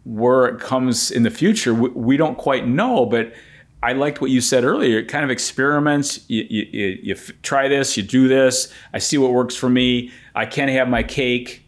[0.05, 3.05] where it comes in the future, we, we don't quite know.
[3.05, 3.33] But
[3.83, 4.99] I liked what you said earlier.
[4.99, 6.23] It kind of experiments.
[6.29, 8.73] You, you, you, you f- try this, you do this.
[8.93, 10.11] I see what works for me.
[10.33, 11.63] I can't have my cake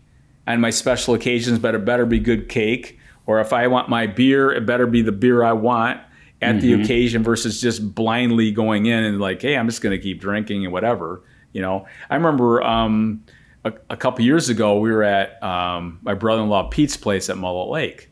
[0.47, 2.99] on my special occasions, but it better be good cake.
[3.25, 5.99] Or if I want my beer, it better be the beer I want
[6.41, 10.01] at the occasion versus just blindly going in and like, hey, I'm just going to
[10.01, 11.23] keep drinking and whatever.
[11.54, 13.23] You know, I remember um,
[13.63, 17.69] a, a couple years ago we were at um, my brother-in-law Pete's place at Mullet
[17.69, 18.12] Lake,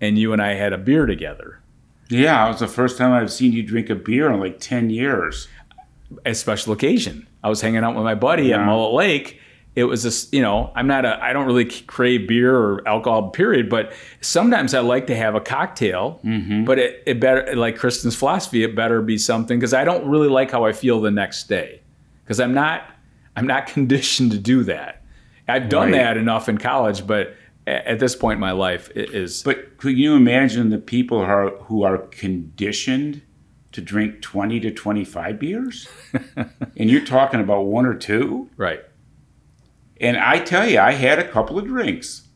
[0.00, 1.60] and you and I had a beer together.
[2.08, 4.90] Yeah, it was the first time I've seen you drink a beer in like 10
[4.90, 5.48] years.
[6.24, 7.26] a special occasion.
[7.42, 9.40] I was hanging out with my buddy at Mullet Lake.
[9.74, 13.30] It was this, you know, I'm not a, I don't really crave beer or alcohol,
[13.30, 13.68] period.
[13.68, 16.20] But sometimes I like to have a cocktail.
[16.24, 16.64] Mm-hmm.
[16.64, 20.28] But it, it better, like Kristen's philosophy, it better be something because I don't really
[20.28, 21.80] like how I feel the next day
[22.22, 22.82] because I'm not,
[23.34, 25.02] I'm not conditioned to do that.
[25.48, 25.98] I've done Right.
[25.98, 27.34] that enough in college, but
[27.66, 29.42] at this point in my life, is.
[29.42, 33.22] But could you imagine the people who are, who are conditioned
[33.72, 35.88] to drink 20 to 25 beers?
[36.76, 38.50] and you're talking about one or two?
[38.56, 38.80] right.
[40.00, 42.26] And I tell you, I had a couple of drinks.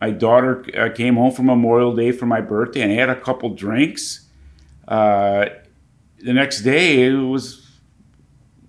[0.00, 3.18] My daughter uh, came home for Memorial Day for my birthday and I had a
[3.18, 4.28] couple drinks.
[4.86, 5.46] Uh,
[6.18, 7.70] the next day, it was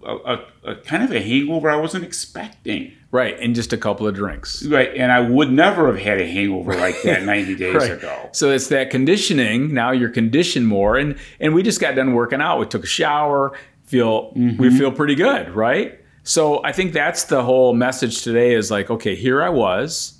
[0.04, 2.94] a, a, a kind of a hangover I wasn't expecting.
[3.12, 3.38] Right.
[3.40, 4.66] And just a couple of drinks.
[4.66, 7.92] Right, and I would never have had a hangover like that 90 days Right.
[7.92, 8.30] ago.
[8.32, 9.74] So it's that conditioning.
[9.74, 12.60] Now you're conditioned more, and and we just got done working out.
[12.60, 13.52] We took a shower.
[13.84, 14.78] Feel we mm-hmm.
[14.78, 16.00] feel pretty good, right?
[16.24, 18.54] So I think that's the whole message today.
[18.54, 20.18] Is like, okay, here I was.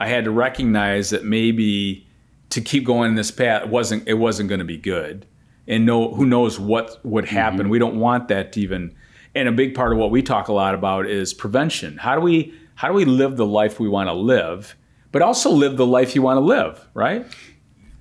[0.00, 2.04] I had to recognize that maybe
[2.50, 5.26] to keep going in this path wasn't it wasn't going to be good,
[5.68, 7.36] and no, who knows what would mm-hmm.
[7.36, 7.68] happen.
[7.68, 8.96] We don't want that to even.
[9.34, 11.96] And a big part of what we talk a lot about is prevention.
[11.98, 14.76] How do we how do we live the life we want to live,
[15.12, 17.26] but also live the life you want to live, right?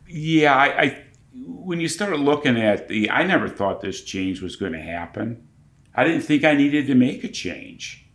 [0.08, 4.56] Yeah, I, I when you start looking at the, I never thought this change was
[4.56, 5.48] going to happen.
[5.96, 8.08] I didn't think I needed to make a change.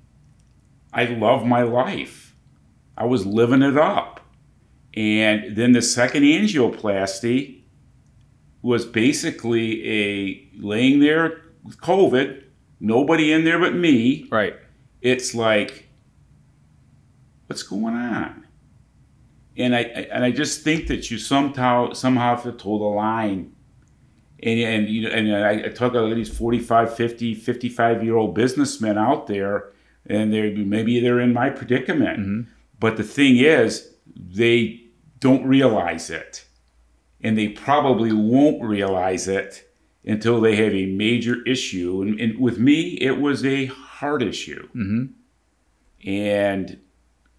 [0.93, 2.35] I love my life.
[2.97, 4.21] I was living it up.
[4.95, 7.63] And then the second angioplasty
[8.63, 12.43] was basically a laying there with COVID,
[12.81, 14.27] nobody in there but me.
[14.31, 14.57] Right.
[15.01, 15.89] It's like,
[17.47, 18.47] what's going on?
[19.57, 23.55] And I and I just think that you somehow somehow have to toe the line.
[24.41, 28.37] And, and you know, and I, I talk about these 45, 50, 55 year old
[28.37, 29.73] businessmen out there,
[30.07, 32.21] and they maybe they're in my predicament.
[32.21, 32.51] Mm-hmm.
[32.79, 34.81] But the thing is, they
[35.19, 36.45] don't realize it.
[37.21, 39.68] And they probably won't realize it
[40.05, 42.03] until they have a major issue.
[42.03, 44.69] And, and with me, it was a heart issue.
[46.07, 46.81] And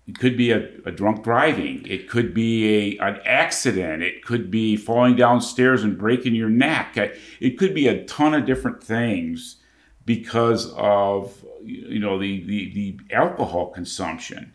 [0.08, 1.86] it could be a, a drunk driving.
[1.86, 4.02] It could be a, an accident.
[4.02, 6.98] It could be falling downstairs and breaking your neck.
[7.40, 9.58] It could be a ton of different things
[10.06, 14.54] because of you know the, the, the alcohol consumption.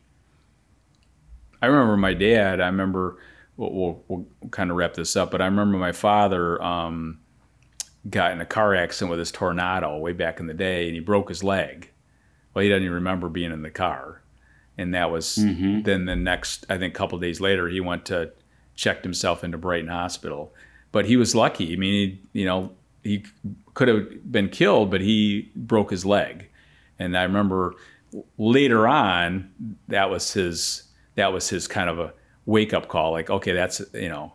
[1.63, 2.61] I remember my dad.
[2.61, 3.19] I remember
[3.57, 7.21] we'll, we'll, we'll kind of wrap this up, but I remember my father um,
[8.09, 11.01] got in a car accident with his Toronado way back in the day, and he
[11.01, 11.91] broke his leg.
[12.53, 14.23] Well, he doesn't even remember being in the car,
[14.77, 15.83] and that was mm-hmm.
[15.83, 16.67] then the next.
[16.69, 18.33] I think a couple days later, he went to
[18.77, 20.53] checked himself into Brighton Hospital,
[20.93, 21.73] but he was lucky.
[21.73, 23.25] I mean, he, you know, he
[23.75, 26.49] could have been killed, but he broke his leg,
[26.99, 27.75] and I remember
[28.39, 29.51] later on
[29.89, 30.85] that was his
[31.17, 32.13] that was his kind of a
[32.47, 34.33] wake up call like okay that's you know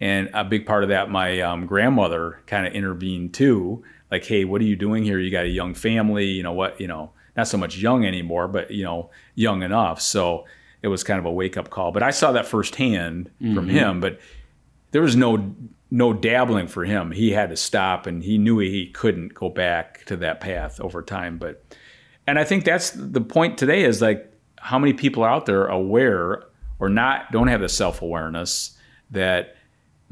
[0.00, 4.44] and a big part of that my um, grandmother kind of intervened too like hey
[4.44, 5.18] what are you doing here?
[5.18, 8.48] You got a young family you know what you know not so much young anymore
[8.48, 10.00] but you know young enough.
[10.00, 10.44] So
[10.82, 14.00] it was kind of a wake up call but i saw that firsthand from him
[14.00, 14.20] but
[14.90, 15.54] there was no
[15.90, 17.12] no dabbling for him.
[17.12, 21.02] He had to stop and he knew he couldn't go back to that path over
[21.02, 21.64] time but
[22.26, 25.66] and I think that's the point today is like how many people are out there
[25.66, 26.42] aware
[26.78, 28.76] or not don't have the self awareness
[29.10, 29.56] that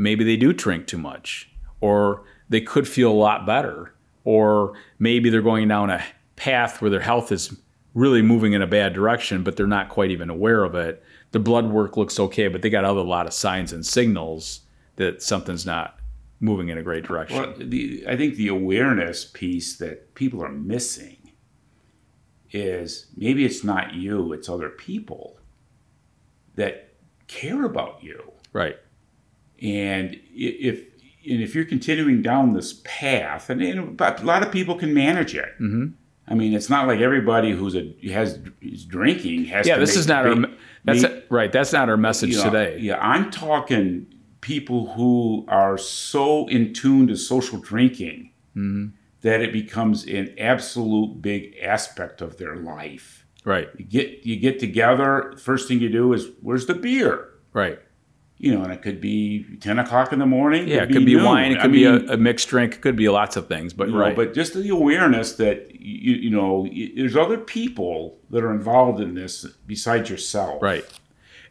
[0.02, 1.48] maybe they do drink too much
[1.80, 6.02] or they could feel a lot better or maybe they're going down a
[6.36, 7.56] path where their health is
[7.94, 11.02] really moving in a bad direction but they're not quite even aware of it.
[11.30, 14.60] The blood work looks okay but they got other lot of signs and signals
[14.96, 15.98] that something's not
[16.40, 17.36] moving in a great direction.
[17.36, 21.18] Well, the, I think the awareness piece that people are missing
[22.50, 25.38] is maybe it's not you, it's other people
[26.56, 26.92] that
[27.28, 28.32] care about you.
[28.52, 28.76] right
[29.62, 30.80] And if
[31.30, 35.34] and if you're continuing down this path, and, and a lot of people can manage
[35.34, 35.52] it.
[35.60, 35.86] Mm-hmm.
[36.28, 39.66] I mean, it's not like everybody who's a has is drinking has.
[39.66, 40.36] yeah this make- is not our
[40.84, 44.06] that's make- right that's not our message you know, today Yeah, I'm talking
[44.40, 48.88] people who are so in tune to social drinking Mm-hmm.
[49.22, 53.24] that it becomes an absolute big aspect of their life.
[53.44, 55.34] right You get you get together.
[55.38, 57.28] First thing you do is where's the beer?
[57.52, 57.78] right
[58.42, 60.66] You know, and it could be ten o'clock in the morning.
[60.66, 61.24] Yeah, it could be noon.
[61.24, 63.46] wine, it I could be mean, a, a mixed drink, it could be lots of
[63.46, 64.16] things, but you know, right.
[64.16, 69.14] but just the awareness that you you know there's other people that are involved in
[69.14, 70.60] this besides yourself.
[70.60, 70.84] right.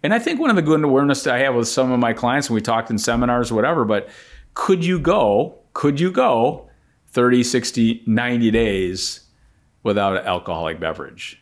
[0.03, 2.11] And I think one of the good awareness that I have with some of my
[2.11, 4.09] clients when we talked in seminars or whatever, but
[4.53, 6.69] could you go, could you go
[7.09, 9.21] 30, 60, 90 days
[9.83, 11.41] without an alcoholic beverage?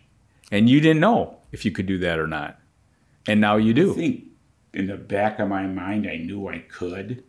[0.52, 2.60] And you didn't know if you could do that or not.
[3.28, 4.22] And now you I do.
[4.74, 7.24] In the back of my mind, I knew I could.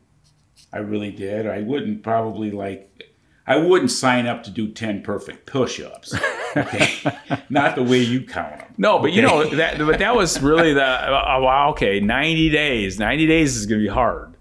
[0.73, 1.47] I really did.
[1.47, 3.05] I wouldn't probably like.
[3.47, 6.15] I wouldn't sign up to do ten perfect push-ups.
[6.57, 6.89] Okay,
[7.51, 8.75] not the way you count them.
[8.77, 12.99] No, but you know that but that was really the uh, wow, okay, 90 days.
[12.99, 14.37] 90 days is going to be hard.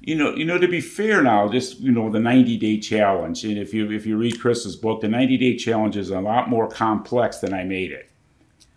[0.00, 0.58] You know, you know.
[0.58, 4.18] To be fair, now, just you know, the ninety-day challenge, and if you if you
[4.18, 8.10] read Chris's book, the ninety-day challenge is a lot more complex than I made it.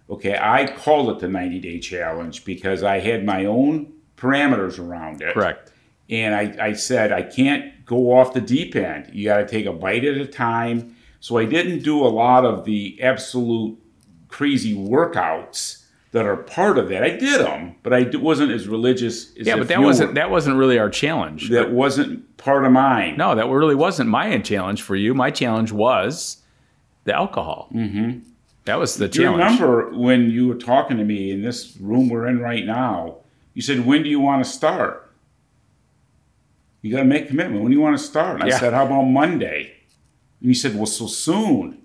[0.09, 5.33] Okay, I called it the ninety-day challenge because I had my own parameters around it.
[5.33, 5.71] Correct.
[6.09, 9.09] and I, I said I can't go off the deep end.
[9.13, 10.95] You got to take a bite at a time.
[11.19, 13.77] So I didn't do a lot of the absolute
[14.29, 17.03] crazy workouts that are part of that.
[17.03, 20.13] I did them, but I wasn't as religious as Yeah, but that wasn't were.
[20.15, 21.49] that wasn't really our challenge.
[21.49, 23.17] that wasn't part of mine.
[23.17, 25.13] No, that really wasn't my challenge for you.
[25.13, 26.37] My challenge was
[27.03, 27.69] the alcohol.
[27.73, 28.19] Mm-hmm.
[28.67, 29.59] That was the Do you challenge.
[29.59, 33.17] remember when you were talking to me in this room we're in right now?
[33.53, 35.11] You said, "When do you want to start?"
[36.81, 37.61] You got to make a commitment.
[37.63, 38.41] When do you want to start?
[38.41, 39.73] And I said, "How about Monday?"
[40.41, 41.81] And you said, "Well, so soon."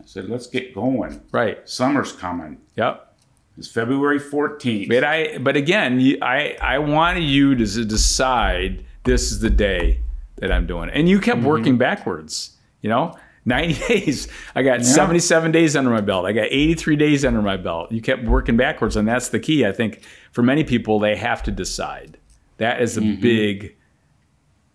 [0.00, 1.22] I said, "Let's get going.
[1.30, 1.66] Right.
[1.68, 2.58] Summer's coming.
[2.76, 3.16] Yep.
[3.56, 9.38] It's February 14th." But I, but again, I, I wanted you to decide this is
[9.38, 10.00] the day
[10.36, 10.88] that I'm doing.
[10.88, 10.96] it.
[10.96, 11.48] And you kept mm-hmm.
[11.48, 13.14] working backwards, you know?
[13.44, 14.28] 90 days.
[14.54, 16.26] I got 77 days under my belt.
[16.26, 17.92] I got 83 days under my belt.
[17.92, 19.66] You kept working backwards, and that's the key.
[19.66, 22.18] I think for many people, they have to decide.
[22.58, 23.20] That is a mm-hmm.
[23.20, 23.76] big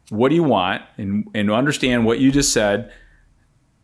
[0.09, 2.91] what do you want and and understand what you just said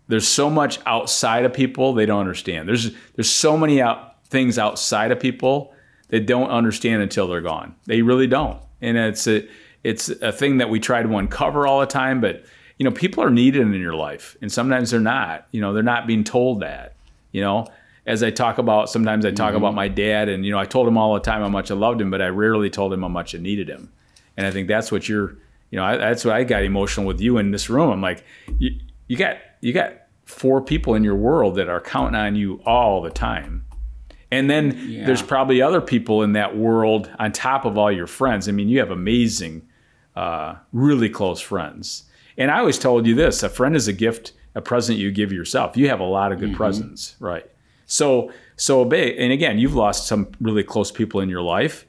[0.08, 4.60] there's so much outside of people they don't understand there's there's so many out, things
[4.60, 5.74] outside of people
[6.10, 9.48] that don't understand until they're gone they really don't and it's a
[9.84, 12.44] it's a thing that we try to uncover all the time but
[12.80, 15.84] you know people are needed in your life and sometimes they're not you know they're
[15.84, 16.96] not being told that
[17.32, 17.68] you know
[18.08, 20.88] as i talk about sometimes i talk about my dad and you know i told
[20.88, 23.08] him all the time how much i loved him but i rarely told him how
[23.10, 23.92] much i needed him
[24.38, 25.36] and i think that's what you're
[25.72, 28.24] you know I, that's what i got emotional with you in this room i'm like
[28.58, 29.94] you, you got you got
[30.26, 33.66] four people in your world that are counting on you all the time
[34.32, 35.06] and then Yeah.
[35.08, 38.48] there's probably other people in that world on top of all your friends.
[38.48, 39.64] I mean, you have amazing,
[40.16, 42.04] uh, really close friends.
[42.40, 45.32] And I always told you this a friend is a gift, a present you give
[45.32, 45.78] yourself.
[45.78, 47.46] You have a lot of good presents, right?
[47.86, 49.18] So, so big.
[49.20, 51.86] And again, you've lost some really close people in your life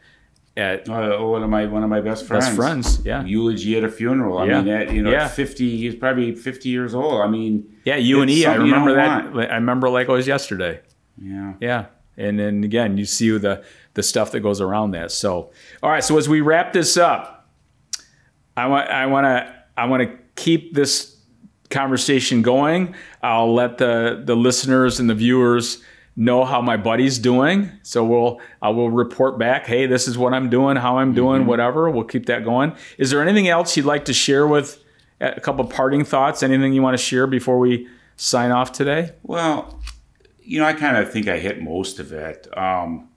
[0.57, 2.47] at Uh, one of my one of my best friends.
[2.47, 3.01] best friends.
[3.05, 3.25] Yeah.
[3.25, 4.39] Eulogy at a funeral.
[4.39, 4.63] I Yeah.
[4.63, 5.29] mean, at, you know, Yeah.
[5.29, 7.23] fifty, he's probably fifty years old.
[7.23, 7.97] I mean, Yeah.
[7.97, 9.27] You and E, I remember that.
[9.53, 10.81] I remember like it was yesterday.
[11.23, 11.53] yeah.
[11.61, 11.85] Yeah.
[12.19, 13.63] And then again, you see the
[13.95, 15.11] the stuff that goes around that.
[15.13, 15.51] So,
[15.83, 16.03] all right.
[16.05, 17.49] So as we wrap this up,
[18.57, 20.11] I want I want to I want to
[20.41, 21.17] keep this
[21.69, 22.95] conversation going.
[23.23, 25.83] I'll let the the listeners and the viewers
[26.17, 27.71] know how my buddy's doing.
[27.83, 29.67] So we'll I will report back.
[29.67, 31.91] Hey, this is what I'm doing, how I'm doing, whatever.
[31.91, 32.75] We'll keep that going.
[32.99, 34.83] Is there anything else you'd like to share with
[35.21, 36.43] a couple parting thoughts?
[36.43, 37.87] Anything you want to share before we
[38.17, 39.13] sign off today?
[39.23, 39.81] Well,
[40.43, 42.49] you know, I kind of think I hit most of it.
[42.57, 43.09] Um,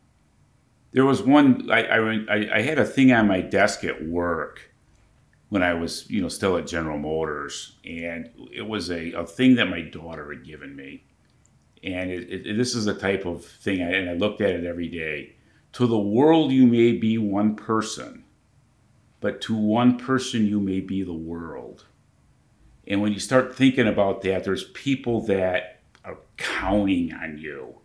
[0.92, 1.72] there was one.
[1.72, 4.73] I, I I had a thing on my desk at work
[5.54, 9.54] when I was, you know, still at General Motors, and it was a, a thing
[9.58, 11.04] that my daughter had given me,
[11.84, 14.66] and it, it, this is the type of thing, I, and I looked at it
[14.66, 15.36] every day.
[15.74, 18.24] To the world, you may be one person,
[19.20, 21.86] but to one person, you may be the world.
[22.88, 27.76] And when you start thinking about that, there's people that are counting on you.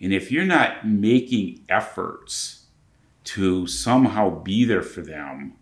[0.00, 2.66] And if you're not making efforts
[3.24, 5.56] to somehow be there for them,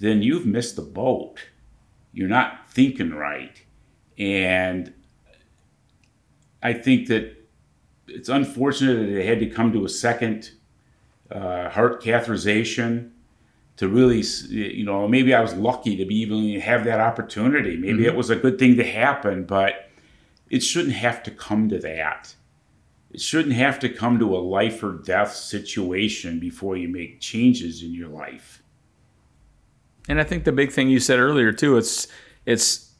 [0.00, 1.36] then you've missed the boat.
[2.12, 3.62] You're not thinking right.
[4.18, 4.92] And
[6.62, 7.36] I think that
[8.08, 10.50] it's unfortunate that it had to come to a second
[11.30, 13.10] uh, heart catheterization
[13.76, 17.76] to really, you know, maybe I was lucky to be even have that opportunity.
[17.76, 19.90] Maybe it was a good thing to happen, but
[20.50, 22.34] it shouldn't have to come to that.
[23.10, 27.82] It shouldn't have to come to a life or death situation before you make changes
[27.82, 28.59] in your life.
[30.10, 32.08] And I think the big thing you said earlier too, it's
[32.44, 32.92] it's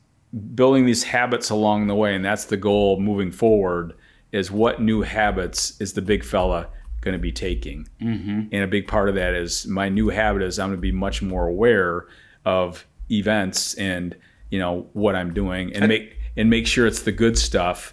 [0.55, 3.95] building these habits along the way, and that's the goal moving forward.
[4.31, 6.69] Is what new habits is the big fella
[7.01, 7.89] going to be taking?
[8.01, 8.43] Mm-hmm.
[8.53, 10.93] And a big part of that is my new habit is I'm going to be
[10.93, 12.07] much more aware
[12.45, 14.17] of events and
[14.53, 17.93] you know what I'm doing, and make and make sure it's the good stuff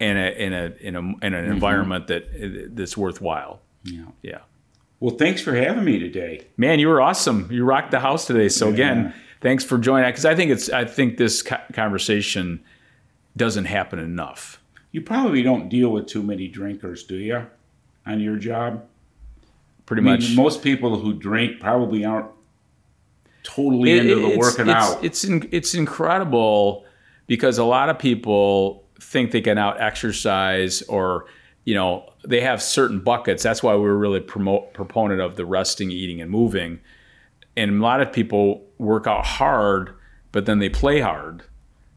[0.00, 3.60] in a in a in a in an environment that that's worthwhile.
[3.84, 4.06] Yeah.
[4.22, 4.38] Yeah.
[5.00, 6.46] Well, thanks for having me today.
[6.56, 7.48] Man, you were awesome.
[7.52, 8.48] You rocked the house today.
[8.48, 10.08] So again, thanks for joining.
[10.10, 11.42] Because I think it's I think this
[11.72, 12.60] conversation
[13.36, 14.60] doesn't happen enough.
[14.90, 17.46] You probably don't deal with too many drinkers, do you,
[18.06, 18.84] on your job?
[19.86, 20.34] Pretty I mean, much.
[20.34, 22.30] most people who drink probably aren't
[23.42, 25.04] totally into the it's, working it's, out.
[25.04, 26.84] It's in, it's incredible
[27.26, 31.26] because a lot of people think they can out exercise or
[31.68, 33.42] you know they have certain buckets.
[33.42, 36.80] That's why we're really promote proponent of the resting, eating, and moving.
[37.58, 39.94] And a lot of people work out hard,
[40.32, 41.42] but then they play hard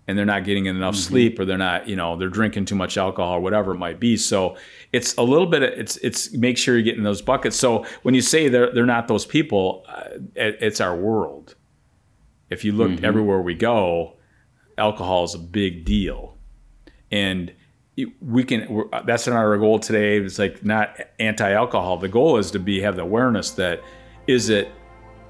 [0.08, 2.98] and they're not getting enough sleep or they're not you know they're drinking too much
[2.98, 4.18] alcohol or whatever it might be.
[4.18, 4.58] So
[4.92, 7.56] it's a little bit of, it's it's make sure you're getting those buckets.
[7.56, 11.56] So when you say they're they're not those people uh, it, it's our world.
[12.50, 14.18] If you look everywhere we go
[14.78, 16.36] alcohol is a big deal.
[17.10, 17.54] And
[18.22, 22.60] we can that's not our goal today it's like not anti-alcohol the goal is to
[22.60, 23.82] be have the awareness that
[24.28, 24.72] is it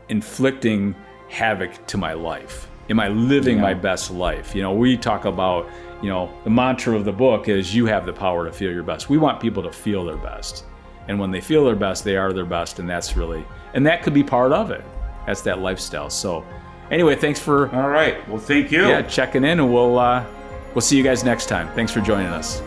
[0.10, 0.94] inflicting
[1.30, 2.68] havoc to my life?
[2.90, 4.54] Am I living my best life?
[4.54, 5.70] You know, we talk about,
[6.02, 8.84] you know, the mantra of the book is you have the power to feel your
[8.84, 9.10] best.
[9.10, 10.66] We want people to feel their best.
[11.08, 12.80] And when they feel their best, they are their best.
[12.80, 14.84] And that's really, and that could be part of it.
[15.26, 16.10] That's that lifestyle.
[16.10, 16.46] So,
[16.92, 18.28] anyway, thanks for All right.
[18.28, 18.88] Well, thank you.
[18.88, 20.26] yeah, checking in and we'll, uh,
[20.74, 21.70] we'll see you guys next time.
[21.76, 22.62] Thanks for joining us.